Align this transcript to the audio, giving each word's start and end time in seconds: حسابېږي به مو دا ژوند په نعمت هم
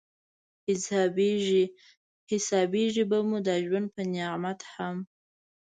حسابېږي 2.31 3.03
به 3.09 3.17
مو 3.27 3.37
دا 3.47 3.55
ژوند 3.65 3.87
په 3.95 4.01
نعمت 4.13 4.59
هم 4.73 4.95